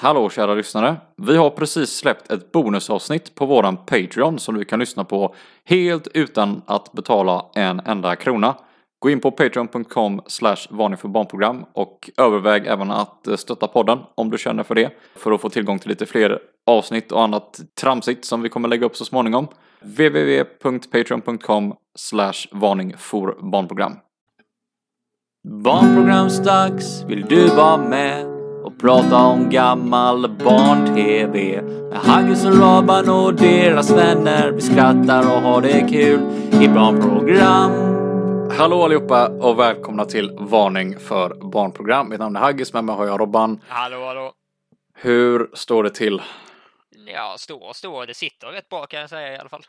[0.00, 0.96] Hallå kära lyssnare!
[1.16, 6.08] Vi har precis släppt ett bonusavsnitt på våran Patreon som du kan lyssna på helt
[6.14, 8.54] utan att betala en enda krona.
[8.98, 10.20] Gå in på patreon.com
[10.70, 14.90] varning för barnprogram och överväg även att stötta podden om du känner för det.
[15.16, 18.86] För att få tillgång till lite fler avsnitt och annat tramsigt som vi kommer lägga
[18.86, 19.48] upp så småningom.
[19.80, 21.74] www.patreon.com
[22.52, 23.96] varning för barnprogram.
[25.48, 28.27] Barnprogramsdags, vill du vara med
[28.80, 34.50] prata om gammal barn-tv med Haggis och Laban och deras vänner.
[34.52, 36.20] Vi skrattar och har det kul
[36.62, 37.70] i barnprogram.
[38.58, 42.08] Hallå allihopa och välkomna till Varning för barnprogram.
[42.08, 43.60] Mitt namn är Haggis, med mig har jag Robban.
[43.68, 44.32] Hallå, hallå.
[44.94, 46.22] Hur står det till?
[47.06, 48.04] Ja, stå och stå.
[48.04, 49.66] Det sitter rätt bra kan jag säga i alla fall.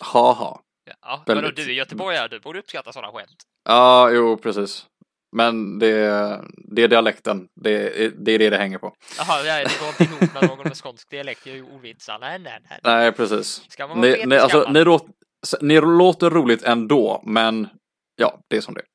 [0.00, 0.60] Haha.
[1.02, 1.44] Ja, Väldigt.
[1.44, 3.42] vadå, du är göteborgare, du borde uppskatta sådana skämt.
[3.64, 4.86] Ja, jo precis.
[5.36, 5.96] Men det,
[6.74, 7.48] det är dialekten.
[7.60, 7.70] Det,
[8.04, 8.94] är- det är det det hänger på.
[9.18, 11.40] Jaha, ja, det går inte ihop med någon med skånsk dialekt.
[11.44, 12.18] Det är ju ovitsar.
[12.18, 12.80] Nej, nej, nej.
[12.82, 13.62] Nej, precis.
[13.68, 15.06] Ska man vara Ni, ni, alltså, ni, låt,
[15.60, 17.68] ni låter roligt ändå, men
[18.16, 18.86] ja, det är som det är.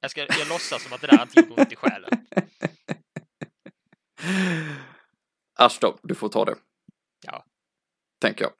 [0.00, 2.10] Jag, ska, jag låtsas som att det där inte gjorde ont i själen.
[5.58, 6.54] Asch då, du får ta det.
[7.26, 7.44] Ja.
[8.20, 8.52] Tänker jag.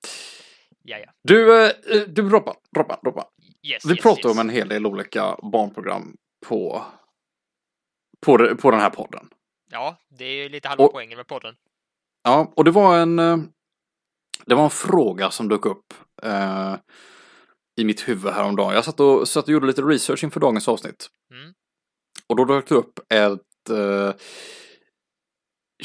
[0.83, 1.13] Ja, ja.
[1.23, 1.73] Du, eh,
[2.09, 3.25] du Robban, Robban, Robban.
[3.63, 4.33] Yes, Vi yes, pratar yes.
[4.33, 6.85] om en hel del olika barnprogram på,
[8.27, 9.29] på, på den här podden.
[9.71, 11.55] Ja, det är ju lite halva Och- poängen med podden.
[12.23, 13.39] Ja, och det var en, eh,
[14.47, 16.75] det var en fråga som dök upp eh,
[17.81, 18.75] i mitt huvud häromdagen.
[18.75, 21.09] Jag satt och, satt och gjorde lite research inför dagens avsnitt.
[21.31, 21.55] Mm.
[22.27, 24.15] Och då dök det upp ett, eh,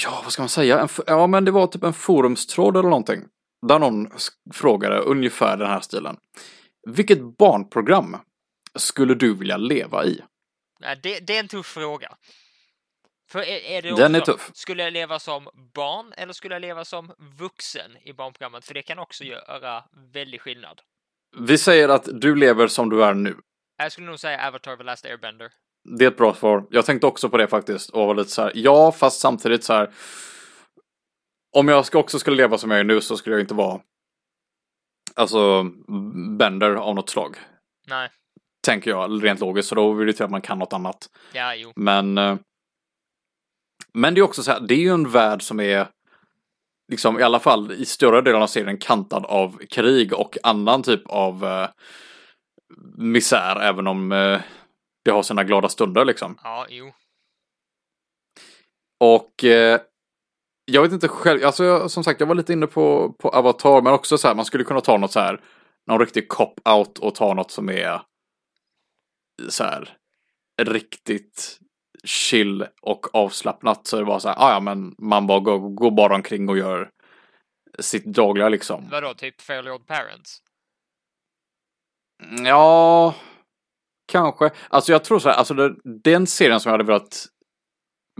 [0.04, 3.22] ja vad ska man säga, en, ja men det var typ en forumstråd eller någonting.
[3.68, 4.08] Där någon
[4.54, 6.18] frågade ungefär den här stilen.
[6.88, 8.18] Vilket barnprogram
[8.76, 10.22] skulle du vilja leva i?
[11.04, 12.16] Det, det är en tuff fråga.
[13.30, 14.52] För är, är det Den är också, tuff.
[14.54, 18.66] Skulle jag leva som barn eller skulle jag leva som vuxen i barnprogrammet?
[18.66, 20.82] För det kan också göra väldigt skillnad.
[21.38, 23.38] Vi säger att du lever som du är nu.
[23.78, 25.52] Jag skulle nog säga Avatar The Last Airbender.
[25.98, 26.68] Det är ett bra svar.
[26.70, 29.74] Jag tänkte också på det faktiskt och var lite så här, ja fast samtidigt så
[29.74, 29.92] här.
[31.56, 33.82] Om jag också skulle leva som jag är nu så skulle jag inte vara
[35.16, 35.64] Alltså
[36.38, 37.38] bender av något slag.
[37.88, 38.10] Nej,
[38.66, 41.10] Tänker jag rent logiskt så då vill det till att man kan något annat.
[41.34, 41.72] ja, jo.
[41.76, 42.38] Men eh,
[43.94, 45.88] Men det är också så här, det är ju en värld som är
[46.92, 51.02] Liksom i alla fall i större delen av serien kantad av krig och annan typ
[51.06, 51.70] av eh,
[52.98, 54.42] misär även om eh,
[55.06, 56.38] det har sina glada stunder liksom.
[56.44, 56.92] Ja, jo.
[59.00, 59.80] Och eh,
[60.66, 63.82] jag vet inte själv, alltså jag, som sagt jag var lite inne på, på Avatar
[63.82, 65.42] men också så här man skulle kunna ta något så här
[65.88, 68.02] någon riktig cop-out och ta något som är
[69.50, 69.98] så här
[70.62, 71.60] riktigt
[72.04, 75.92] chill och avslappnat så det var så här, "Ah, ja men man bara går, går
[75.92, 76.90] bara omkring och gör
[77.80, 78.90] sitt dagliga liksom.
[78.90, 80.42] Vadå, typ Fairly Odd Parents?
[82.46, 83.16] Ja,
[84.12, 84.52] kanske.
[84.70, 87.26] Alltså jag tror så här, alltså det, den serien som jag hade velat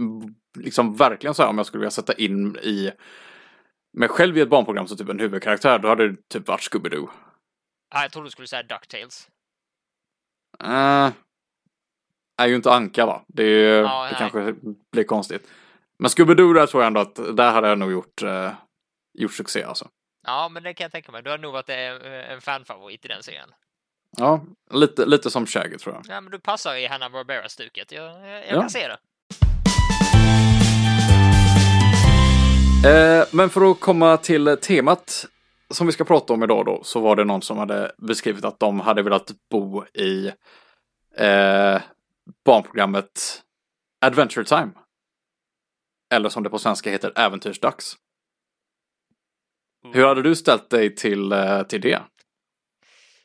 [0.00, 2.90] mm, liksom verkligen så här om jag skulle vilja sätta in i
[3.96, 7.08] mig själv i ett barnprogram som typ en huvudkaraktär, då hade det typ varit Scooby-Doo.
[7.90, 9.28] Ah, jag trodde du skulle säga DuckTales.
[10.62, 11.12] Uh,
[12.36, 13.22] är ju inte Anka va?
[13.26, 14.54] Det, är Ja, det kanske
[14.92, 15.46] blir konstigt.
[15.98, 18.50] Men Scooby-Doo där tror jag ändå att där hade jag nog gjort, eh,
[19.18, 19.88] gjort succé alltså.
[20.26, 21.22] Ja, men det kan jag tänka mig.
[21.22, 23.48] Du har nog varit eh, en fanfavorit i den serien.
[24.16, 26.16] Ja, lite, lite som Shaggy tror jag.
[26.16, 27.92] Ja, men du passar i Hanna Barbera-stuket.
[27.92, 28.60] Jag, jag, jag Ja.
[28.60, 28.98] kan se det.
[32.86, 35.26] Eh, men för att komma till temat
[35.74, 38.60] som vi ska prata om idag då, så var det någon som hade beskrivit att
[38.60, 40.32] de hade velat bo i
[41.16, 41.82] eh,
[42.44, 43.42] barnprogrammet
[44.00, 44.70] Adventure Time.
[46.14, 47.96] Eller som det på svenska heter Äventyrsdags.
[49.92, 52.02] Hur hade du ställt dig till, eh, till det?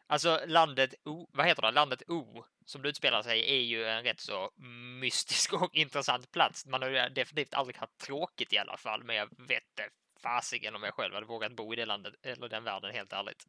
[0.08, 1.72] Alltså, landet O, vad heter det?
[1.72, 4.52] Landet O, som det utspelar sig, är ju en rätt så
[5.00, 6.66] mystisk och intressant plats.
[6.66, 9.90] Man har ju definitivt aldrig haft tråkigt i alla fall, men jag vet det
[10.24, 13.44] fasiken om jag själv hade vågat bo i det landet, eller den världen, helt ärligt.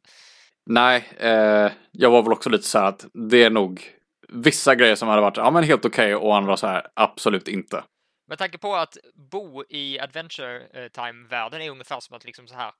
[0.65, 3.91] Nej, eh, jag var väl också lite så här att det är nog
[4.29, 7.83] vissa grejer som hade varit ja, men helt okej och andra så här absolut inte.
[8.27, 8.97] Med tanke på att
[9.31, 12.71] bo i Adventure Time-världen är ungefär som att liksom så här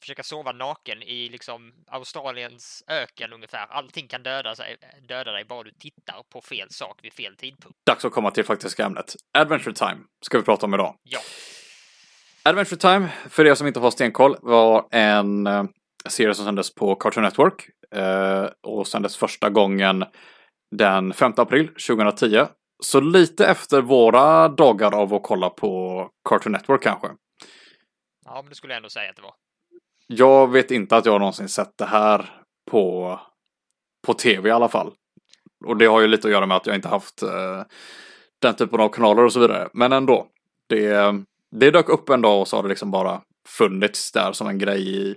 [0.00, 3.66] försöka sova naken i liksom Australiens öken ungefär.
[3.70, 4.76] Allting kan döda, sig,
[5.08, 7.78] döda dig bara du tittar på fel sak vid fel tidpunkt.
[7.86, 9.14] Dags att komma till faktiska ämnet.
[9.38, 10.96] Adventure Time ska vi prata om idag.
[11.02, 11.20] Ja,
[12.48, 15.64] Adventure Time, för er som inte har stenkoll, var en eh,
[16.08, 20.04] serie som sändes på Cartoon Network eh, och sändes första gången
[20.70, 22.46] den 5 april 2010
[22.82, 27.08] Så lite efter våra dagar av att kolla på Cartoon Network kanske.
[28.24, 29.34] Ja, men det skulle jag ändå säga att det var.
[30.06, 32.30] Jag vet inte att jag någonsin sett det här
[32.70, 33.20] på,
[34.06, 34.92] på tv i alla fall.
[35.64, 37.62] Och det har ju lite att göra med att jag inte haft eh,
[38.42, 39.68] den typen av kanaler och så vidare.
[39.72, 40.26] Men ändå.
[40.68, 41.24] Det,
[41.60, 44.58] det dök upp en dag och så har det liksom bara funnits där som en
[44.58, 45.16] grej i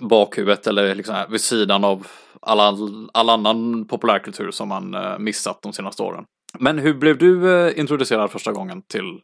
[0.00, 2.06] bakhuvudet eller liksom här vid sidan av
[2.42, 6.24] all, all annan populärkultur som man eh, missat de senaste åren.
[6.58, 9.22] Men hur blev du eh, introducerad första gången till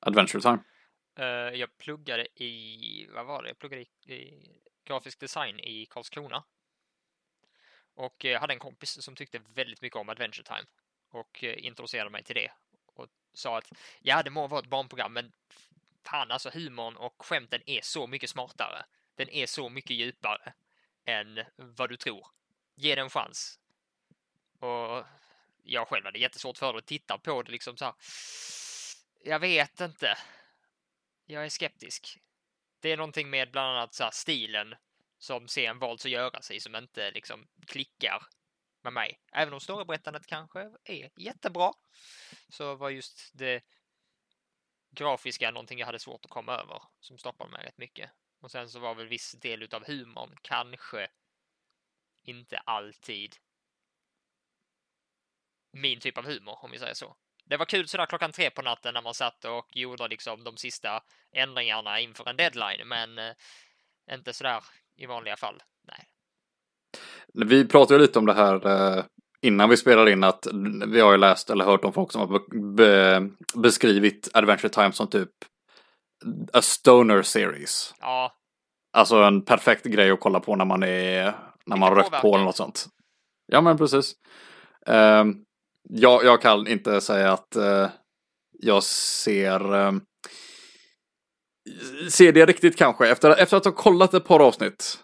[0.00, 0.58] Adventure Time?
[1.18, 3.48] Eh, jag pluggade i, vad var det?
[3.48, 4.34] Jag pluggade i, i
[4.88, 6.44] grafisk design i Karlskrona.
[7.96, 10.66] Och jag hade en kompis som tyckte väldigt mycket om Adventure Time
[11.12, 12.50] och introducerade mig till det
[13.34, 15.32] sa att ja, det må vara ett barnprogram, men
[16.04, 18.84] fan alltså humorn och skämten är så mycket smartare.
[19.14, 20.52] Den är så mycket djupare
[21.04, 22.26] än vad du tror.
[22.74, 23.58] Ge den en chans.
[24.58, 25.04] Och
[25.62, 27.94] jag själv hade jättesvårt för att titta på det liksom så här.
[29.24, 30.18] Jag vet inte.
[31.26, 32.18] Jag är skeptisk.
[32.80, 34.74] Det är någonting med bland annat så stilen
[35.18, 38.22] som sen valts att göra sig som inte liksom klickar
[38.84, 39.20] med mig.
[39.32, 41.72] Även om storyberättandet kanske är jättebra
[42.48, 43.64] så var just det
[44.90, 48.10] grafiska någonting jag hade svårt att komma över som stoppade mig rätt mycket.
[48.40, 51.08] Och sen så var väl viss del utav humorn kanske
[52.22, 53.36] inte alltid
[55.70, 57.16] min typ av humor om vi säger så.
[57.44, 60.56] Det var kul sådär klockan tre på natten när man satt och gjorde liksom de
[60.56, 61.02] sista
[61.32, 63.34] ändringarna inför en deadline, men eh,
[64.10, 64.64] inte sådär
[64.96, 65.62] i vanliga fall.
[67.34, 69.04] Vi pratade ju lite om det här eh,
[69.42, 70.46] innan vi spelade in att
[70.86, 72.40] vi har ju läst eller hört om folk som har be
[72.76, 75.30] be beskrivit Adventure Time som typ
[76.52, 77.94] a stoner series.
[78.00, 78.32] Ja.
[78.92, 81.34] Alltså en perfekt grej att kolla på när man är
[81.66, 82.86] när man rökt på eller något sånt.
[83.46, 84.14] Ja men precis.
[84.88, 85.24] Uh,
[85.82, 87.88] jag, jag kan inte säga att uh,
[88.58, 89.92] jag ser uh,
[92.10, 93.08] ser det riktigt kanske.
[93.08, 95.03] Efter, efter att ha kollat ett par avsnitt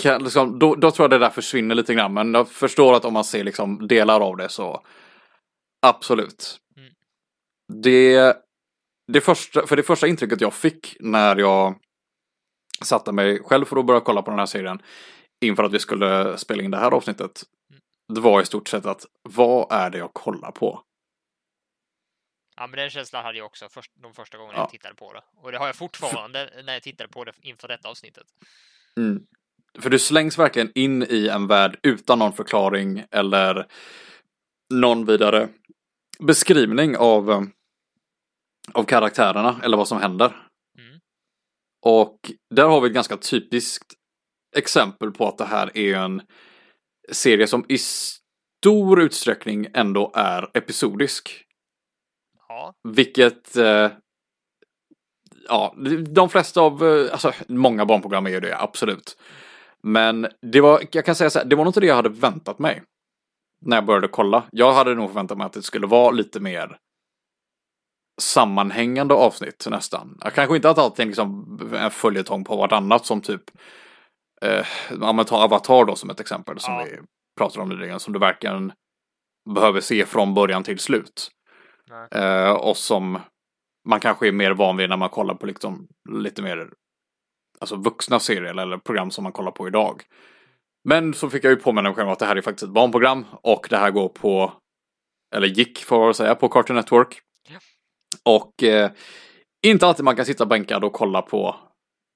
[0.00, 2.14] kan, liksom, då, då tror jag det där försvinner lite grann.
[2.14, 4.84] Men jag förstår att om man ser liksom delar av det så
[5.86, 6.60] absolut.
[6.76, 6.92] Mm.
[7.82, 8.36] Det,
[9.12, 11.78] det första, för det första intrycket jag fick när jag
[12.82, 14.82] satte mig själv för att börja kolla på den här serien
[15.40, 17.42] inför att vi skulle spela in det här avsnittet.
[17.70, 17.82] Mm.
[18.14, 20.82] Det var i stort sett att vad är det jag kollar på?
[22.56, 24.62] Ja, men den känslan hade jag också först, de första gångerna ja.
[24.62, 25.22] jag tittade på det.
[25.36, 28.26] Och det har jag fortfarande när jag tittade på det inför detta avsnittet.
[28.96, 29.26] Mm.
[29.78, 33.66] För du slängs verkligen in i en värld utan någon förklaring eller
[34.74, 35.48] någon vidare
[36.18, 37.46] beskrivning av,
[38.72, 40.26] av karaktärerna eller vad som händer.
[40.78, 41.00] Mm.
[41.82, 43.94] Och där har vi ett ganska typiskt
[44.56, 46.22] exempel på att det här är en
[47.12, 51.44] serie som i stor utsträckning ändå är episodisk.
[52.48, 52.74] Ja.
[52.88, 53.90] Vilket eh,
[55.48, 55.74] ja,
[56.08, 59.16] de flesta av, eh, alltså många barnprogram är ju det, absolut.
[59.88, 62.08] Men det var, jag kan säga så här, det var nog inte det jag hade
[62.08, 62.82] väntat mig.
[63.60, 64.44] När jag började kolla.
[64.50, 66.78] Jag hade nog förväntat mig att det skulle vara lite mer
[68.20, 70.20] sammanhängande avsnitt nästan.
[70.34, 73.42] Kanske inte att allting liksom en följetong på vartannat som typ
[74.42, 74.66] eh,
[75.02, 76.84] om man tar Avatar då som ett exempel som ja.
[76.84, 76.98] vi
[77.38, 78.72] pratade om nyligen som du verkligen
[79.54, 81.30] behöver se från början till slut.
[82.10, 83.18] Eh, och som
[83.88, 86.70] man kanske är mer van vid när man kollar på liksom lite mer
[87.60, 90.02] alltså vuxna serier eller program som man kollar på idag.
[90.84, 93.26] Men så fick jag ju påminna mig själv att det här är faktiskt ett barnprogram
[93.42, 94.52] och det här går på,
[95.34, 97.20] eller gick får jag säga, på Cartoon Network.
[97.48, 97.58] Ja.
[98.24, 98.90] Och eh,
[99.66, 101.56] inte alltid man kan sitta bänkad och kolla på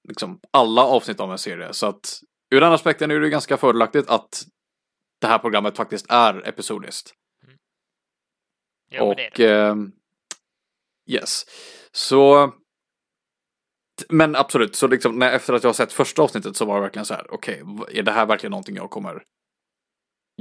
[0.09, 1.73] liksom alla avsnitt av en serie.
[1.73, 2.21] Så att
[2.55, 4.45] ur den aspekten är det ganska fördelaktigt att
[5.21, 7.15] det här programmet faktiskt är episodiskt.
[7.45, 7.57] Mm.
[8.91, 9.51] Jo, och det det.
[9.51, 9.77] Eh,
[11.07, 11.45] yes.
[11.93, 12.53] Så
[14.09, 16.81] men absolut, så liksom, när, efter att jag har sett första avsnittet så var det
[16.81, 19.23] verkligen så här, okej, okay, är det här verkligen någonting jag kommer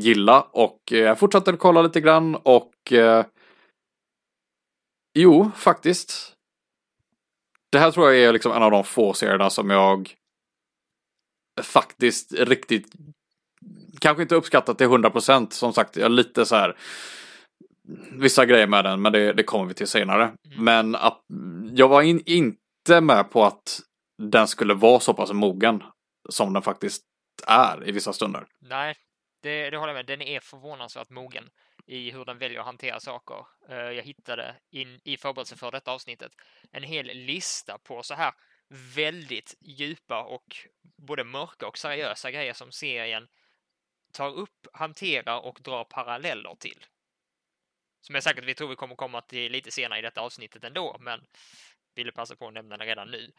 [0.01, 0.41] gilla?
[0.41, 3.25] Och eh, jag fortsatte kolla lite grann och eh,
[5.13, 6.33] jo, faktiskt.
[7.71, 10.15] Det här tror jag är liksom en av de få serierna som jag
[11.61, 12.93] faktiskt riktigt
[13.99, 16.75] kanske inte uppskattat till 100% som sagt, jag är lite så här
[18.11, 20.23] vissa grejer med den, men det, det kommer vi till senare.
[20.23, 20.63] Mm.
[20.63, 21.21] Men att,
[21.73, 23.79] jag var in, in, inte med på att
[24.17, 25.83] den skulle vara så pass mogen
[26.29, 27.03] som den faktiskt
[27.47, 28.47] är i vissa stunder.
[28.59, 28.95] Nej,
[29.41, 30.05] det, det håller jag med.
[30.05, 31.49] Den är förvånansvärt mogen
[31.85, 33.45] i hur den väljer att hantera saker.
[33.69, 36.31] Eh, jag hittade in, i förberedelsen för detta avsnittet
[36.71, 38.33] en hel lista på så här
[38.95, 40.57] väldigt djupa och
[40.97, 43.27] både mörka och seriösa grejer som serien
[44.13, 46.85] tar upp, hanterar och drar paralleller till.
[48.01, 50.97] som jag säkert vi tror vi kommer komma till lite senare i detta avsnittet ändå,
[50.99, 51.21] men
[51.95, 53.31] ville passa på att nämna den redan nu.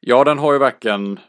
[0.00, 1.20] Ja, den har ju verkligen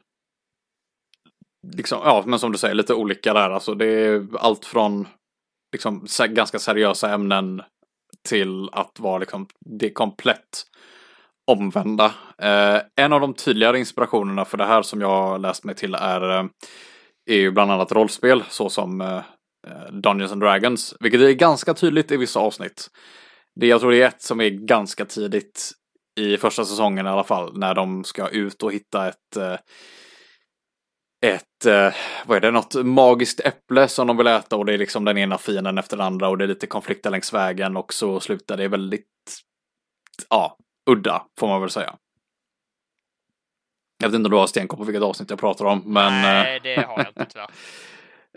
[1.67, 3.49] liksom, ja, men som du säger, lite olika där.
[3.49, 5.07] Alltså det är allt från
[5.73, 7.61] liksom ganska seriösa ämnen
[8.29, 10.63] till att vara liksom det komplett
[11.51, 12.05] omvända.
[12.37, 16.39] Eh, en av de tydligare inspirationerna för det här som jag läst mig till är,
[16.39, 16.45] eh,
[17.25, 22.11] är ju bland annat rollspel såsom som eh, Dungeons and Dragons, vilket är ganska tydligt
[22.11, 22.87] i vissa avsnitt.
[23.55, 25.71] Det, jag tror det är ett som är ganska tidigt
[26.19, 29.57] i första säsongen i alla fall, när de ska ut och hitta ett eh,
[31.25, 31.93] ett, eh,
[32.25, 35.17] vad är det, något magiskt äpple som de vill äta och det är liksom den
[35.17, 38.57] ena fienden efter den andra och det är lite konflikter längs vägen och så slutar
[38.57, 39.07] det väldigt,
[40.29, 40.57] ja,
[40.89, 41.95] udda får man väl säga.
[43.99, 46.21] Jag vet inte om du har stenkoll på vilket avsnitt jag pratar om, men...
[46.21, 47.49] Nej, det har jag inte tyvärr.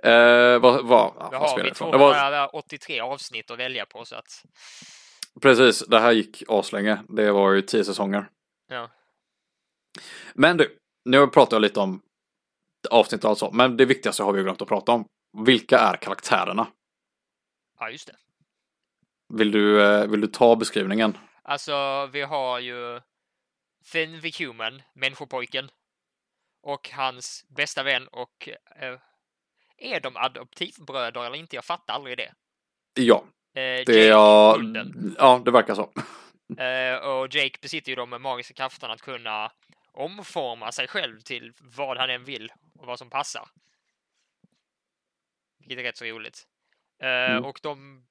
[0.02, 1.90] Eh, vad, vad, Då vad har vi det ifrån?
[1.90, 4.44] Det var, 283 avsnitt att välja på så att
[5.40, 7.02] precis, det här gick aslänge.
[7.08, 8.28] Det var ju tio säsonger.
[8.68, 8.90] ja.
[10.34, 12.02] Men du, nu pratar jag lite om
[12.90, 15.04] avsnitt och allt så, men det viktigaste har vi glömt att prata om.
[15.46, 16.66] Vilka är karaktärerna?
[17.78, 18.16] ja, just det.
[19.34, 21.18] Vill du, eh, vill du ta beskrivningen?
[21.42, 23.00] Alltså, vi har ju
[23.84, 25.70] Finn the Human, människopojken,
[26.62, 28.98] och hans bästa vän och eh,
[29.76, 31.56] är de adoptivbröder eller inte?
[31.56, 32.32] Jag fattar aldrig det.
[32.94, 33.24] Ja,
[33.54, 35.16] Eh, det är hunden.
[35.18, 35.92] Ja, det verkar så.
[36.58, 39.52] Eh, och Jake besitter ju de magiska krafterna att kunna
[39.92, 43.48] omforma sig själv till vad han än vill och vad som passar.
[45.58, 46.46] Vilket är rätt så roligt.
[47.02, 47.44] Eh, Mm.
[47.44, 48.06] Och de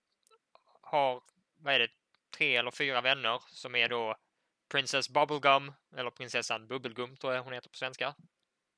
[0.82, 1.22] har,
[1.58, 1.90] vad är det,
[2.38, 4.16] tre eller fyra vänner som är då
[4.72, 8.06] Princess Bubblegum, eller prinsessan Bubbelgum tror jag hon heter på svenska.
[8.06, 8.16] Jag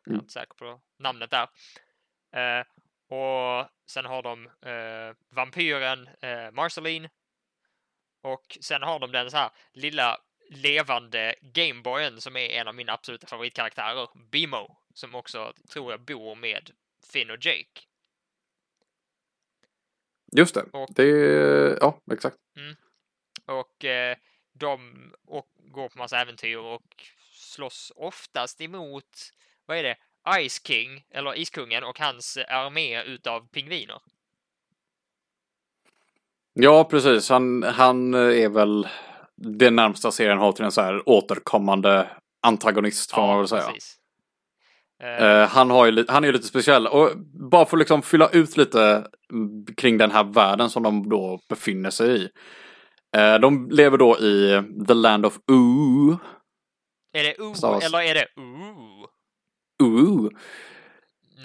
[0.07, 0.19] är Mm.
[0.21, 1.47] inte säker på namnet där.
[2.35, 2.65] Eh,
[3.07, 7.09] och sen har de eh, vampyren eh, Marceline.
[8.21, 10.17] Och sen har de den så här lilla
[10.49, 16.35] levande Gameboyen som är en av mina absoluta favoritkaraktärer, Bimo, som också tror jag bor
[16.35, 16.71] med
[17.11, 17.81] Finn och Jake.
[20.37, 20.63] Just det.
[20.73, 21.77] Och- Det är...
[21.81, 22.37] Ja, exakt.
[23.45, 24.17] Och eh,
[24.53, 29.31] de och går på massa äventyr och slåss oftast emot,
[29.65, 29.97] vad är det,
[30.47, 33.99] Ice King, eller Iskungen och hans armé utav pingviner.
[36.53, 37.29] Ja, precis.
[37.29, 38.87] Han, han är väl
[39.35, 42.07] det närmsta serien har till en så här återkommande
[42.41, 43.61] antagonist, får man väl säga.
[43.61, 43.95] precis.
[45.03, 46.87] Eh, Eh, han, har ju, han är ju lite speciell.
[46.87, 47.11] Och
[47.51, 51.39] bara för att liksom fylla ut lite mm, kring den här världen som de då
[51.49, 52.29] befinner sig i.
[53.17, 56.17] Eh, de lever då i the land of Ooh.
[57.13, 58.64] är det o stavas- eller är det o?
[59.83, 60.29] Ooh.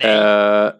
[0.02, 0.72] Nej, Eh,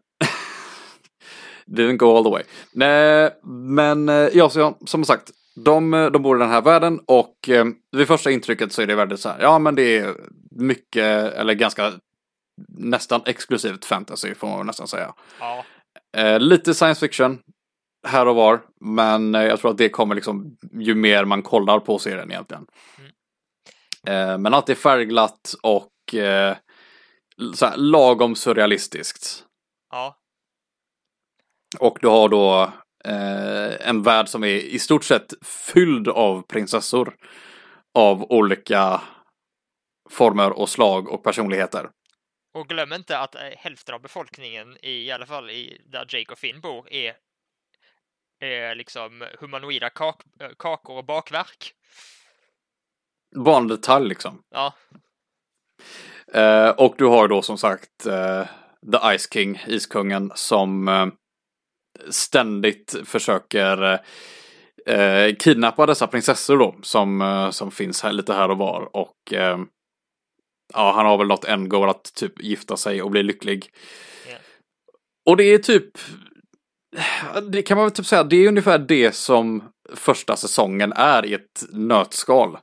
[1.66, 2.42] didn't go all the way.
[2.72, 6.62] Nej, men eh, ja, så jag, som sagt, de, eh, de bor i den här
[6.62, 9.98] världen och eh, vid första intrycket så är det väldigt så här, ja men det
[9.98, 10.14] är
[10.50, 11.92] mycket, eller ganska
[12.68, 15.14] nästan exklusivt fantasy får man nästan säga.
[15.40, 15.64] ja,
[16.16, 17.38] Eh, lite science fiction
[18.06, 21.80] här och var, men eh, jag tror att det kommer liksom ju mer man kollar
[21.80, 22.66] på serien egentligen.
[22.98, 24.30] Mm.
[24.30, 25.90] Eh, men det är färgglatt och
[27.54, 29.44] så här, lagom surrealistiskt.
[29.90, 30.16] ja,
[31.78, 32.72] Och du har då
[33.04, 37.16] eh, en värld som är i stort sett fylld av prinsessor.
[37.94, 39.02] Av olika
[40.10, 41.90] former och slag och personligheter.
[42.54, 46.32] och glöm inte att eh, hälften av befolkningen, i, i alla fall i, där Jake
[46.32, 47.16] och Finn bor, är,
[48.40, 51.74] är liksom humanoida kak, eh, kakor och bakverk.
[53.36, 54.42] Bara en detalj liksom.
[54.50, 54.74] Ja,
[56.32, 58.44] Eh, och du har då som sagt eh,
[58.92, 61.06] The Ice King, Iskungen, som eh,
[62.10, 64.00] ständigt försöker
[64.86, 68.96] eh, kidnappa dessa prinsessor då, som, eh, som finns här lite här och var.
[68.96, 69.32] Och
[70.72, 73.70] ja, han har väl något end goal att typ gifta sig och bli lycklig.
[74.28, 74.36] Ja.
[75.26, 75.98] Och det är typ,
[77.50, 81.34] det kan man väl typ säga, det är ungefär det som första säsongen är i
[81.34, 82.58] ett nötskal.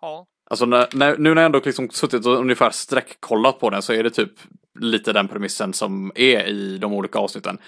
[0.00, 3.82] ja, Alltså när, när, nu när jag ändå liksom suttit och ungefär sträckkollat på den
[3.82, 4.32] så är det typ
[4.78, 7.58] lite den premissen som är i de olika avsnitten.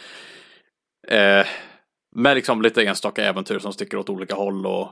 [1.08, 1.46] Eh,
[2.16, 4.88] med liksom lite enstaka äventyr som sticker åt olika håll och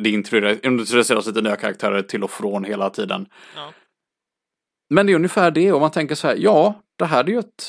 [0.00, 3.26] det introduceras lite nya karaktärer till och från hela tiden.
[3.56, 3.72] ja.
[4.90, 7.38] Men det är ungefär det och man tänker så här, ja, det här är ju
[7.38, 7.64] ett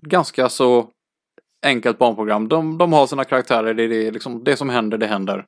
[0.00, 0.90] ganska så
[1.66, 2.48] enkelt barnprogram.
[2.48, 5.46] De, de har sina karaktärer, det är liksom, det som händer, det händer.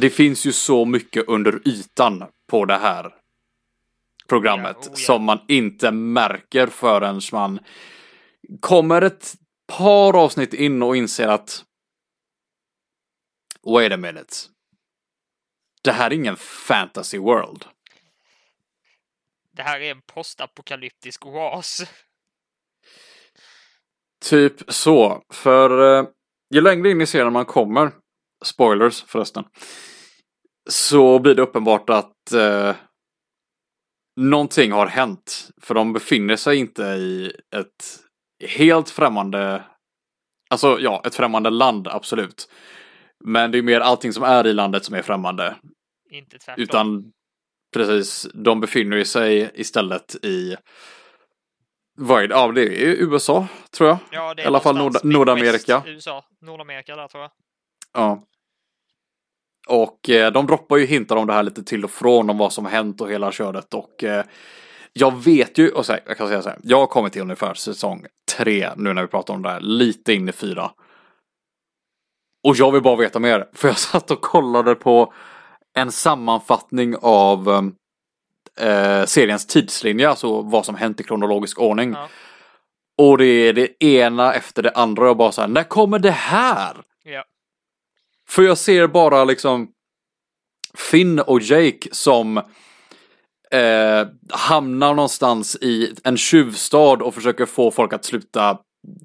[0.00, 3.14] Det finns ju så mycket under ytan på det här
[4.28, 4.96] programmet Ja, oh ja.
[4.96, 7.60] som man inte märker förrän man
[8.60, 9.34] kommer ett
[9.66, 11.64] par avsnitt in och inser att
[13.62, 14.34] Wait a minute.
[15.82, 17.64] Det här är ingen fantasy world.
[19.52, 21.82] Det här är en postapokalyptisk oas.
[24.24, 26.08] Typ så, för eh,
[26.50, 27.90] ju längre in i serien man kommer,
[28.44, 29.44] spoilers förresten,
[30.70, 32.74] så blir det uppenbart att eh,
[34.16, 35.50] någonting har hänt.
[35.60, 37.98] För de befinner sig inte i ett
[38.48, 39.64] helt främmande,
[40.50, 42.50] alltså ja, ett främmande land, absolut.
[43.24, 45.56] Men det är mer allting som är i landet som är främmande.
[46.10, 46.62] Inte tvärtom.
[46.62, 47.12] Utan
[47.74, 50.56] precis, de befinner sig istället i
[51.98, 52.34] vad är det?
[52.34, 53.46] Ja, det är i USA,
[53.76, 53.98] tror jag.
[54.10, 55.82] ja, det är i alla fall Nord- Nordamerika.
[55.86, 56.24] USA.
[56.40, 57.30] Nordamerika där tror jag.
[57.92, 58.26] Ja.
[59.68, 62.52] Och eh, de droppar ju hintar om det här lite till och från om vad
[62.52, 64.24] som hänt och hela köret och eh,
[64.92, 67.22] jag vet ju, och så här, jag kan säga så här, jag har kommit till
[67.22, 70.70] ungefär säsong tre nu när vi pratar om det här, lite in i fyra.
[72.48, 75.12] Och jag vill bara veta mer, för jag satt och kollade på
[75.76, 77.72] en sammanfattning av
[78.60, 81.92] eh, seriens tidslinje, alltså vad som hänt i kronologisk ordning.
[81.92, 82.08] Ja.
[82.98, 86.10] Och det är det ena efter det andra och bara så här, när kommer det
[86.10, 86.76] här?
[87.02, 87.24] Ja.
[88.30, 89.70] För jag ser bara liksom
[90.74, 92.36] Finn och Jake som
[93.50, 98.58] eh, hamnar någonstans i en tjuvstad och försöker få folk att sluta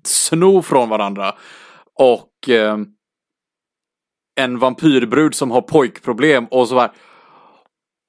[0.03, 1.35] sno från varandra.
[1.93, 2.77] Och eh,
[4.35, 6.91] en vampyrbrud som har pojkproblem och så här.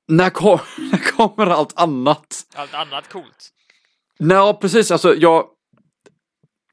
[0.09, 0.59] När, kom,
[0.93, 2.47] när kommer allt annat?
[2.55, 3.49] Allt annat coolt.
[4.19, 4.91] Nej, precis.
[4.91, 5.45] Alltså, jag...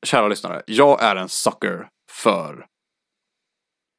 [0.06, 2.66] Kära lyssnare, jag är en sucker för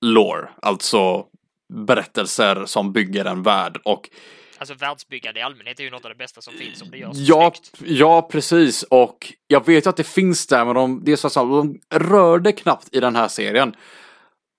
[0.01, 0.49] lore.
[0.63, 1.27] Alltså
[1.73, 3.81] berättelser som bygger en värld.
[3.85, 4.11] Och
[4.59, 7.17] Alltså världsbyggande i allmänhet är ju något av det bästa som finns om det görs
[7.17, 7.91] ja, snyggt.
[7.91, 8.83] ja, precis.
[8.83, 11.81] Och jag vet ju att det finns där, men de, det är så att de
[11.91, 13.77] rörde knappt i den här serien.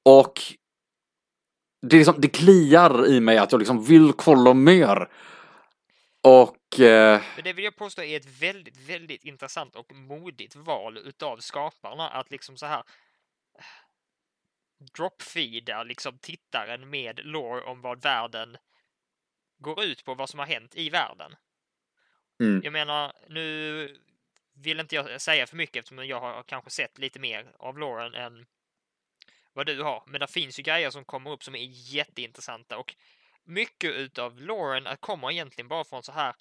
[0.06, 0.42] Och
[1.88, 5.08] det, är liksom, det kliar i mig att jag liksom vill kolla mer.
[6.24, 10.98] Och eh, Men det vill jag påstå är ett väldigt, väldigt intressant och modigt val
[10.98, 12.84] utav skaparna att liksom så här
[14.94, 18.58] dropfeeda liksom tittaren med lore om vad världen
[19.58, 21.36] går ut på, vad som har hänt i världen.
[22.40, 22.62] Mm.
[22.64, 24.00] Jag menar, nu
[24.54, 28.14] vill inte jag säga för mycket eftersom jag har kanske sett lite mer av loren
[28.14, 28.46] än
[29.54, 30.04] vad du har.
[30.08, 32.96] Men det finns ju grejer som kommer upp som är jätteintressanta och
[33.44, 36.36] mycket utav loren kommer egentligen bara från så här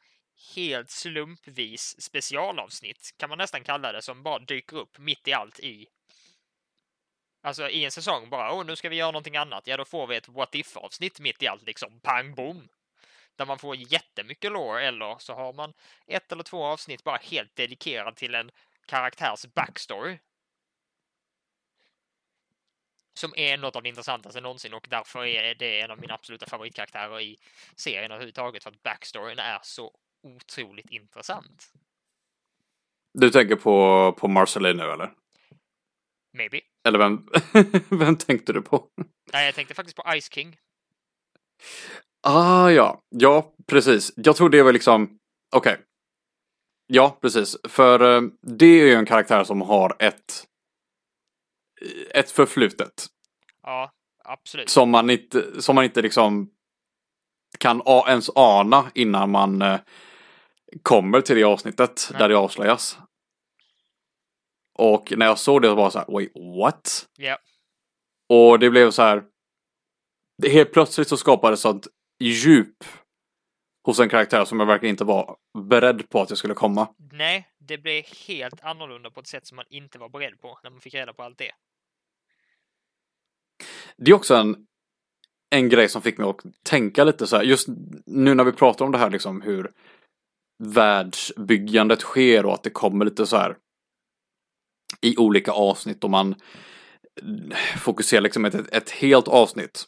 [0.55, 5.61] helt slumpvis specialavsnitt kan man nästan kalla det som bara dyker upp mitt i allt
[5.61, 5.87] i
[7.45, 9.67] Alltså i en säsong bara, åh nu ska vi göra någonting annat.
[9.67, 12.69] Ja, då får vi ett what if avsnitt mitt i allt liksom, pang bom.
[13.37, 15.73] Där man får jättemycket lore eller så har man
[16.07, 18.51] ett eller två avsnitt bara helt dedikerad till en
[18.87, 20.19] karaktärs backstory.
[23.15, 26.47] Som är något av det intressantaste någonsin och därför är det en av mina absoluta
[26.47, 27.37] favoritkaraktärer i
[27.77, 31.73] serien överhuvudtaget för att backstoryn är så otroligt intressant.
[33.13, 35.24] du tänker på, på Marceline nu eller?
[36.35, 36.61] Maybe.
[36.89, 37.29] Eller vem,
[37.99, 38.89] vem tänkte du på?
[39.33, 40.57] Nej, jag tänkte faktiskt på Ice King.
[42.23, 43.03] Ah, ja.
[43.09, 44.13] Ja, precis.
[44.17, 45.19] Jag tror det var liksom,
[45.57, 45.81] okej.
[46.87, 47.57] Ja, precis.
[47.69, 50.47] För eh, det är ju en karaktär som har ett,
[52.11, 53.07] ett förflutet.
[53.63, 53.91] Ja,
[54.25, 54.71] absolut.
[54.71, 56.51] Som man inte, som man inte liksom
[57.59, 59.81] kan ens ana innan man eh,
[60.83, 62.19] kommer till det avsnittet Nej.
[62.19, 62.99] där det avslöjas.
[64.79, 67.07] Och när jag såg det så var jag så här, wait, what?
[67.19, 67.39] Ja.
[68.29, 69.25] Och det blev så här.
[70.43, 71.87] Det helt plötsligt så skapades sånt
[72.21, 72.85] djup
[73.87, 76.89] hos en karaktär som jag verkligen inte var beredd på att jag skulle komma.
[77.13, 80.71] Nej, det blev helt annorlunda på ett sätt som man inte var beredd på när
[80.71, 81.53] man fick reda på allt det.
[83.97, 84.67] Det är också en,
[85.51, 87.69] en grej som fick mig att tänka lite så här, just
[88.07, 89.71] nu när vi pratar om det här liksom hur
[90.65, 93.57] världsbyggandet sker och att det kommer lite så här
[95.05, 96.35] i olika avsnitt och man
[97.79, 99.85] fokuserar liksom ett, ett helt avsnitt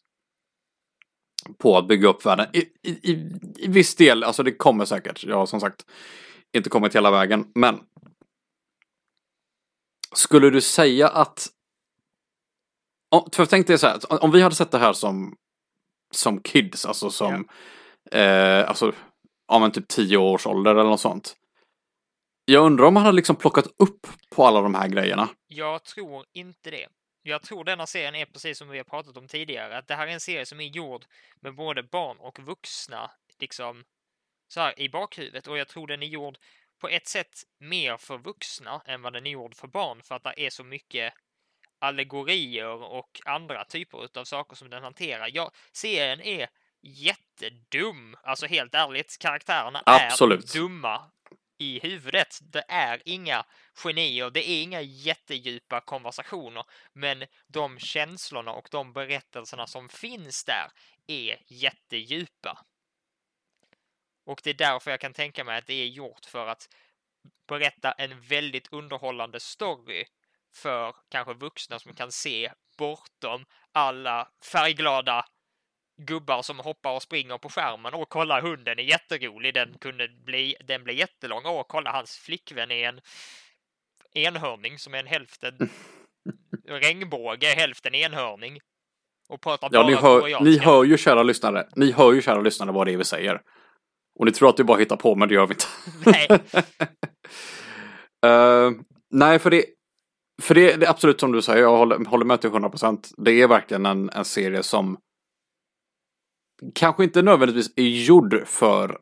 [1.59, 2.47] på att bygga upp världen.
[2.53, 3.11] I, i,
[3.57, 5.25] i, viss del, alltså det kommer säkert.
[5.25, 5.87] Jag har som sagt
[6.57, 7.81] inte kommit hela vägen, men
[10.15, 11.49] skulle du säga att
[13.11, 15.37] om, för tänk dig så här, om vi hade sett det här som
[16.11, 17.49] som kids, alltså som
[18.13, 18.93] eh, alltså,
[19.49, 21.37] ja men typ tio års ålder eller något sånt.
[22.49, 25.29] Jag undrar om man hade liksom plockat upp på alla de här grejerna.
[25.47, 26.89] Jag tror inte det.
[27.23, 30.07] Jag tror denna serien är precis som vi har pratat om tidigare, att det här
[30.07, 31.05] är en serie som är gjord
[31.41, 33.85] med både barn och vuxna liksom
[34.49, 36.39] så här i bakhuvudet och jag tror den är gjord
[36.81, 40.23] på ett sätt mer för vuxna än vad den är gjord för barn för att
[40.23, 41.15] det är så mycket
[41.79, 45.31] allegorier och andra typer av saker som den hanterar.
[45.33, 46.49] Ja, serien är
[46.83, 48.17] jättedum.
[48.23, 50.55] Alltså helt ärligt, karaktärerna Absolut.
[50.55, 51.11] är dumma
[51.59, 52.39] i huvudet.
[52.43, 59.67] Det är inga genier, det är inga jättedjupa konversationer, men de känslorna och de berättelserna
[59.67, 60.71] som finns där
[61.07, 62.65] är jättedjupa.
[64.25, 66.69] Och det är därför jag kan tänka mig att det är gjort för att
[67.49, 70.05] berätta en väldigt underhållande story
[70.55, 75.27] för kanske vuxna som kan se bortom alla färgglada
[75.97, 77.95] gubbar som hoppar och springer på skärmen.
[77.95, 81.47] Och kolla hunden är jätterolig, den kunde bli, den blir jättelång.
[81.47, 83.01] Och kolla hans flickvän är en
[84.15, 85.55] enhörning som är en hälften
[86.69, 88.61] regnbåge, hälften enhörning.
[89.29, 92.41] Och pratar Ja, bara ni hör, ni hör ju kära lyssnare, ni hör ju kära
[92.41, 93.43] lyssnare vad det är vi säger.
[94.19, 95.67] Och ni tror att vi bara hittar på, men det gör vi inte.
[96.05, 96.29] Nej,
[98.27, 98.71] Eh,
[99.11, 99.65] nej, för det,
[100.43, 103.15] för det, det är absolut som du säger, jag håller, håller med till 100%.
[103.17, 104.99] Det är verkligen en, en serie som
[106.75, 108.99] kanske inte nödvändigtvis är gjord för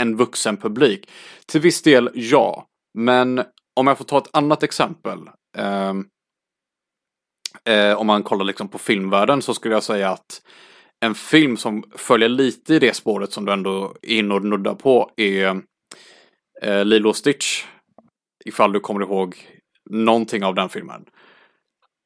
[0.00, 1.10] en vuxen publik.
[1.46, 3.42] Till viss del ja, men
[3.76, 5.18] om jag får ta ett annat exempel.
[5.56, 5.94] Eh,
[7.74, 10.42] eh, om man kollar liksom på filmvärlden så skulle jag säga att
[11.00, 14.74] en film som följer lite i det spåret som du ändå är inne och nuddar
[14.74, 15.62] på är
[16.62, 17.64] eh, Lilo och Stitch.
[18.44, 19.36] Ifall du kommer ihåg
[19.90, 21.04] någonting av den filmen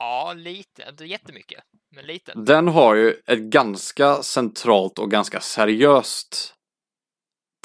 [0.03, 2.33] ja, lite, inte jättemycket, men lite.
[2.37, 6.55] Den har ju ett ganska centralt och ganska seriöst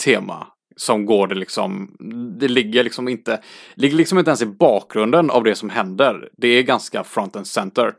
[0.03, 0.47] tema.
[0.75, 1.95] Som går det liksom,
[2.39, 3.43] det ligger liksom inte,
[3.75, 6.29] ligger liksom inte ens i bakgrunden av det som händer.
[6.37, 7.93] Det är ganska front and center.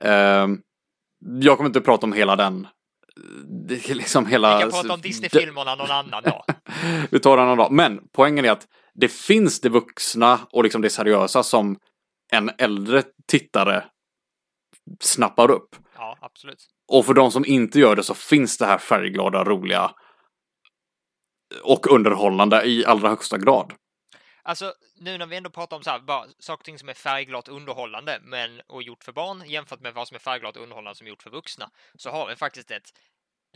[0.00, 0.60] Ehm,
[1.40, 2.66] jag kommer inte prata om hela den,
[3.68, 4.56] det liksom hela...
[4.56, 6.44] Vi kan prata om Disney-filmerna någon annan dag.
[7.10, 7.72] Vi tar den en annan dag.
[7.72, 11.76] Men poängen är att det finns det vuxna och liksom det seriösa som
[12.32, 13.84] en äldre tittare
[15.00, 15.76] snappar upp.
[15.94, 16.68] Ja, absolut.
[16.88, 19.94] Och för de som inte gör det så finns det här färgglada, roliga
[21.62, 23.72] och underhållande i allra högsta grad.
[24.42, 26.94] Alltså, nu när vi ändå pratar om så här, bara saker och ting som är
[26.94, 31.06] färgglatt underhållande men, och gjort för barn jämfört med vad som är färgglatt underhållande som
[31.06, 32.92] är gjort för vuxna, så har vi faktiskt ett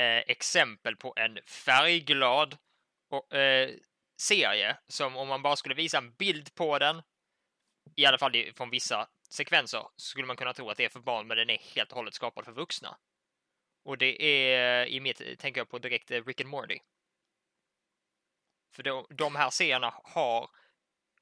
[0.00, 2.56] eh, exempel på en färgglad
[3.10, 3.70] och, eh,
[4.20, 7.02] serie som om man bara skulle visa en bild på den,
[7.96, 11.26] i alla fall från vissa sekvenser, skulle man kunna tro att det är för barn,
[11.26, 12.96] men den är helt och hållet skapad för vuxna.
[13.84, 16.78] Och det är, i mitt, tänker jag på direkt eh, Rick and Morty.
[18.72, 20.50] För de, de här serierna har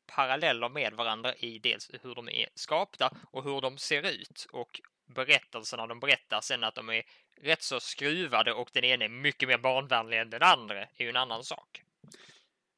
[0.06, 4.80] paralleller med varandra i dels hur de är skapta och hur de ser ut och
[5.06, 7.02] berättelserna de berättar sen att de är
[7.42, 11.08] rätt så skruvade och den ena är mycket mer barnvänlig än den andra är ju
[11.08, 11.82] en annan sak.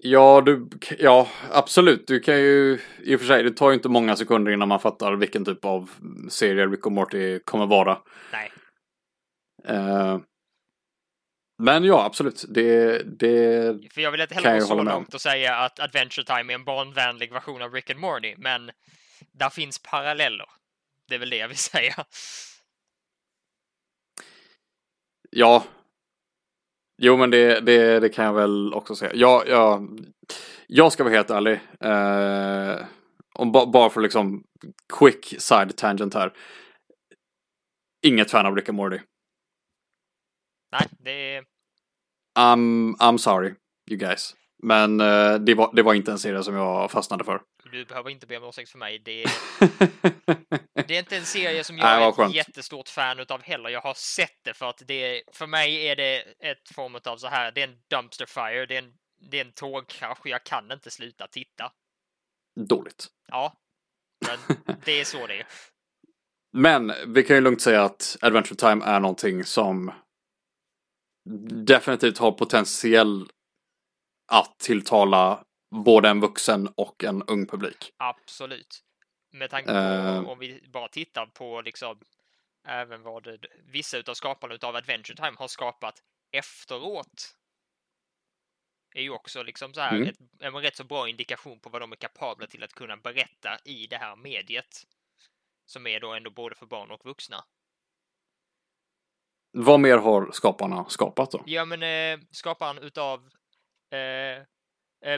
[0.02, 2.06] Ja, du, ja, absolut.
[2.06, 4.80] Du kan ju, i och för sig, det tar ju inte många sekunder innan man
[4.80, 5.90] fattar vilken typ av
[6.28, 7.98] serie Rick och Morty kommer vara.
[8.32, 8.52] Nej,
[9.64, 10.18] Eh,
[11.62, 12.44] men ja, absolut.
[12.48, 16.52] Det, det, för jag vill inte heller gå så långt och säga att Adventure Time
[16.52, 18.70] är en barnvänlig version av Rick and Morty, men
[19.32, 20.46] där finns paralleller.
[21.08, 21.94] Det är väl det jag vill säga.
[25.30, 25.64] ja.
[27.02, 29.10] Jo, men det, det, det kan jag väl också säga.
[29.14, 29.82] Ja, ja,
[30.66, 31.60] jag ska vara helt ärlig.
[31.80, 32.86] Eh,
[33.34, 34.44] om, ba- bara för liksom
[34.98, 36.32] quick side tangent här.
[38.06, 38.98] Inget fan av Rick and Morty.
[40.72, 41.42] Nej, det.
[42.38, 43.54] I'm, I'm sorry,
[43.90, 44.36] you guys.
[44.62, 47.40] Men eh, det, var, det var inte en serie som jag fastnade för.
[47.72, 48.98] Du behöver inte be om ursäkt för mig.
[48.98, 49.30] Det är,
[50.86, 53.70] det är inte en serie som jag Nej, är ett jättestort fan utav heller.
[53.70, 57.16] Jag har sett det för att det är, för mig är det ett form av
[57.16, 58.92] så här, det är en dumpster fire, det är en,
[59.30, 61.72] det är en tågkrasch jag kan inte sluta titta.
[62.60, 63.06] Dåligt.
[63.28, 63.52] Ja,
[64.26, 65.46] men det är så det är.
[66.52, 69.92] Men vi kan ju lugnt säga att Adventure Time är någonting som
[71.66, 73.28] definitivt har potentiell
[74.32, 77.92] att tilltala både en vuxen och en ung publik.
[77.96, 78.80] Absolut.
[79.32, 80.28] Med tanke på Eh.
[80.28, 82.00] om vi bara tittar på liksom
[82.64, 86.02] även vad det, vissa utav skaparna utav Adventure Time har skapat
[86.32, 87.36] efteråt.
[88.94, 90.08] Är ju också liksom så här Mm.
[90.08, 93.58] ett, en rätt så bra indikation på vad de är kapabla till att kunna berätta
[93.64, 94.86] i det här mediet.
[95.66, 97.44] Som är då ändå både för barn och vuxna.
[99.52, 101.42] Vad mer har skaparna skapat då?
[101.46, 103.30] Ja, men eh, skaparen utav
[103.90, 104.42] eh,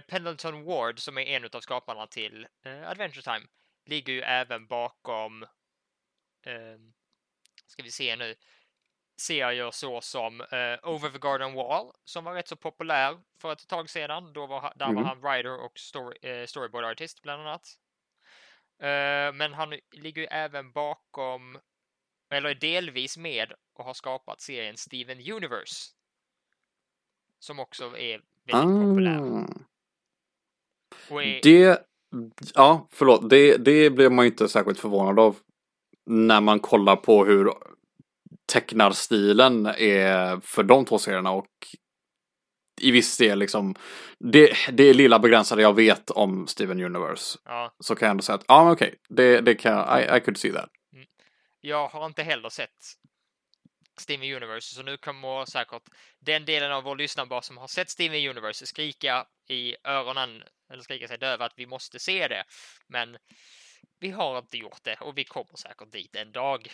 [0.09, 3.47] Pendleton Ward, som är en utav skaparna till eh, Adventure Time,
[3.87, 5.42] ligger ju även bakom,
[6.47, 6.79] eh,
[7.66, 8.35] ska vi se nu,
[9.21, 10.40] serier så som
[10.83, 14.33] Over the Garden Wall som var rätt så populär för ett tag sedan.
[14.33, 14.97] Då var, där Mm.
[14.97, 17.68] var han writer och story, storyboard artist bland annat.
[19.35, 21.61] Men han ligger ju även bakom,
[22.31, 25.92] eller är delvis med och har skapat serien Steven Universe.
[27.38, 29.18] Som också är väldigt populär.
[29.18, 29.21] Ah.
[29.21, 29.66] Och är,
[31.43, 31.87] Det,
[32.55, 35.37] ja, förlåt, det, det blev man ju inte särskilt förvånad av
[36.07, 37.53] när man kollar på hur
[38.53, 41.47] tecknarstilen är för de två serierna och
[42.81, 43.75] i viss del liksom
[44.19, 47.38] det, det lilla begränsade jag vet om Steven Universe.
[47.45, 50.17] Ja, så kan jag ändå säga att ja, men okej, det, det kan jag, I,
[50.17, 50.71] I could see that.
[51.61, 52.71] jag har inte heller sett
[54.01, 55.83] Steven Universe, så nu kommer säkert
[56.21, 61.08] den delen av vår lyssnarbas som har sett Steven Universe skrika i öronen, eller skrika
[61.08, 62.44] sig döva att vi måste se det.
[62.88, 63.16] Men
[64.00, 66.68] vi har inte gjort det och vi kommer säkert dit en dag.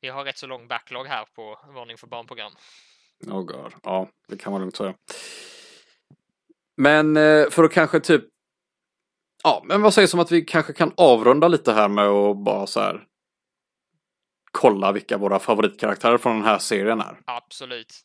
[0.00, 2.52] Vi har rätt så lång backlog här på Varning för barnprogram.
[3.26, 4.94] Oh god, ja, det kan man lugnt säga.
[6.76, 8.24] Men eh, för att kanske typ,
[9.42, 12.66] ja, men vad sägs om att vi kanske kan avrunda lite här med att bara
[12.66, 13.06] så här
[14.52, 17.20] kolla vilka våra favoritkaraktärer från den här serien är.
[17.24, 18.00] Absolut.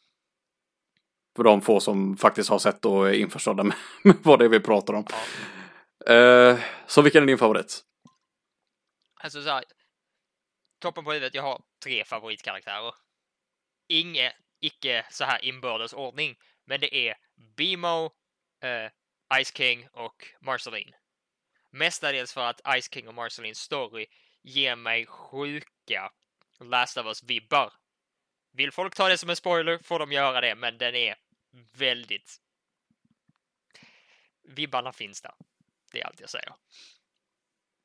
[1.36, 4.50] För de få som faktiskt har sett och är införstådda med, med vad det är
[4.50, 5.06] vi pratar om.
[5.10, 6.14] Ja.
[6.14, 7.84] Eh, så vilken är din favorit?
[9.22, 9.64] Alltså så här,
[10.80, 12.94] toppen på huvudet, jag har tre favoritkaraktärer.
[13.88, 17.16] Inge, icke så här inbördes ordning, men det är
[17.58, 18.06] Bimo,
[18.64, 18.92] eh,
[19.44, 20.96] Ice King och Marceline.
[21.72, 24.06] Mestadels för att Ice King och Marcelines story
[24.44, 26.12] ger mig sjuka
[26.60, 27.72] Last of Us-vibbar.
[28.52, 31.16] Vill folk ta det som en spoiler får de göra det, men den är
[31.78, 32.38] väldigt...
[34.44, 35.32] Vibbarna finns där.
[35.92, 36.54] Det är allt jag säger.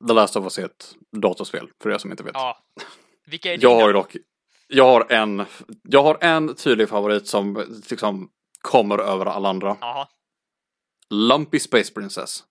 [0.07, 2.33] The Last of Us är ett datorspel, för er som inte vet.
[2.33, 2.63] Ja.
[3.25, 4.15] Vilka är Jag har ju dock,
[4.67, 5.45] jag har en,
[5.83, 9.77] jag har en tydlig favorit som liksom kommer över alla andra.
[9.81, 10.07] Jaha.
[11.09, 12.43] Lumpy Space Princess.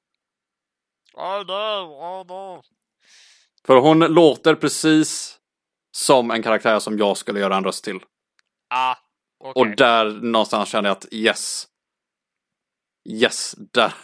[1.12, 2.62] Oh no, oh no.
[3.66, 5.40] För hon låter precis
[5.96, 8.00] som en karaktär som jag skulle göra en röst till.
[8.74, 8.94] Ah,
[9.44, 9.60] okej.
[9.62, 11.66] Och där någonstans kände jag att yes.
[13.08, 13.94] Yes, där.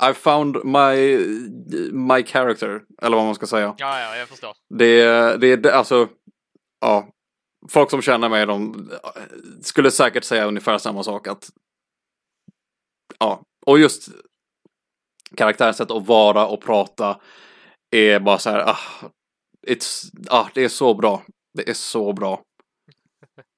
[0.10, 1.18] I found my,
[1.92, 2.82] my character.
[3.02, 3.74] Eller vad man ska säga.
[3.78, 4.52] Ja, ja, jag förstår.
[4.78, 5.04] Det,
[5.36, 6.08] det, det alltså,
[6.80, 7.08] ja.
[7.68, 8.90] Folk som känner mig, de
[9.62, 11.26] skulle säkert säga ungefär samma sak.
[11.28, 11.50] att
[13.18, 14.08] Ja, och just
[15.36, 17.20] karaktärens sätt att vara och prata
[17.90, 18.78] är bara så här, ah,
[19.66, 21.22] it's, ah, det är så bra.
[21.54, 22.42] Det är så bra.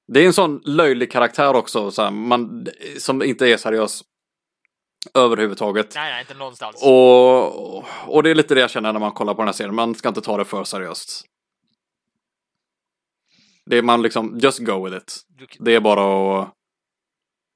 [0.07, 2.67] Det är en sån löjlig karaktär också, så här, man,
[2.99, 4.03] som inte är seriös
[5.13, 5.95] överhuvudtaget.
[5.95, 6.83] Nej, nej, inte någonstans.
[6.83, 7.77] Och,
[8.15, 9.75] och det är lite det jag känner när man kollar på den här serien.
[9.75, 11.25] Man ska inte ta det för seriöst.
[13.65, 15.21] Det är man liksom, just go with it.
[15.59, 16.53] Det är bara att,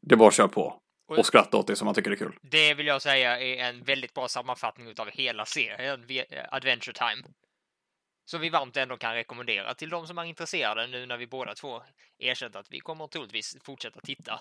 [0.07, 0.81] det är bara att köra på.
[1.09, 2.37] Och- Och skratta åt det som man tycker är kul.
[2.41, 6.05] det vill jag säga är en väldigt bra sammanfattning av hela serien,
[6.51, 7.23] Adventure Time.
[8.29, 11.53] Som vi varmt ändå kan rekommendera till de som är intresserade nu när vi båda
[11.53, 11.81] två
[12.19, 14.39] erkänt att vi kommer troligtvis fortsätta titta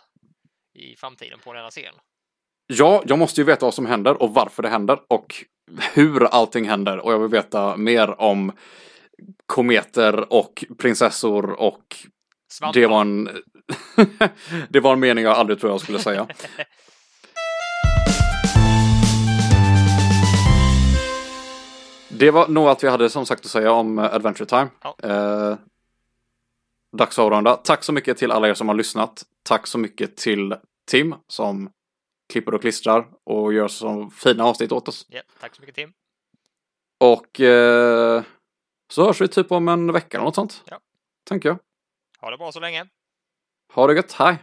[0.75, 1.94] i framtiden på denna serien.
[2.66, 5.44] Ja, jag måste ju veta vad som händer och varför det händer och
[5.94, 6.99] hur allting händer.
[6.99, 8.53] Och jag vill veta mer om
[9.46, 11.96] kometer och prinsessor och
[12.49, 12.81] Svampar.
[12.81, 13.25] det var en...
[14.68, 16.29] det var en mening jag aldrig tror jag skulle säga.
[22.18, 24.68] Det var nog allt vi hade som sagt att säga om eh, Adventure Time.
[24.83, 24.96] Ja.
[25.02, 25.57] Eh,
[26.96, 27.57] dags att avrunda.
[27.57, 29.26] Tack så mycket till alla er som har lyssnat.
[29.42, 30.55] Tack så mycket till
[30.87, 31.70] Tim som
[32.29, 35.07] klipper och klistrar och gör så fina avsnitt åt oss.
[35.09, 35.92] Ja, tack så mycket Tim.
[36.98, 38.22] Och eh,
[38.90, 40.62] så hörs vi typ om en vecka eller något sånt.
[40.66, 40.81] Ja.
[41.24, 41.59] Tänker jag.
[42.20, 42.87] Ha det bra så länge.
[43.74, 44.38] Ha det gött, hej!